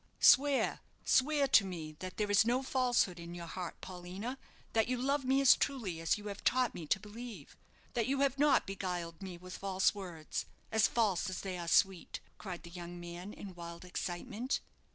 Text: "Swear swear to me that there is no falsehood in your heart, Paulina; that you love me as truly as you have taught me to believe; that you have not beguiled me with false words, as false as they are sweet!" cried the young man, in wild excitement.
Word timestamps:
"Swear 0.19 0.79
swear 1.05 1.47
to 1.47 1.63
me 1.63 1.91
that 1.99 2.17
there 2.17 2.31
is 2.31 2.43
no 2.43 2.63
falsehood 2.63 3.19
in 3.19 3.35
your 3.35 3.45
heart, 3.45 3.79
Paulina; 3.81 4.39
that 4.73 4.87
you 4.87 4.97
love 4.97 5.25
me 5.25 5.41
as 5.41 5.55
truly 5.55 5.99
as 6.01 6.17
you 6.17 6.25
have 6.25 6.43
taught 6.43 6.73
me 6.73 6.87
to 6.87 6.99
believe; 6.99 7.55
that 7.93 8.07
you 8.07 8.21
have 8.21 8.39
not 8.39 8.65
beguiled 8.65 9.21
me 9.21 9.37
with 9.37 9.57
false 9.59 9.93
words, 9.93 10.47
as 10.71 10.87
false 10.87 11.29
as 11.29 11.41
they 11.41 11.55
are 11.55 11.67
sweet!" 11.67 12.19
cried 12.39 12.63
the 12.63 12.71
young 12.71 12.99
man, 12.99 13.31
in 13.31 13.53
wild 13.53 13.85
excitement. 13.85 14.59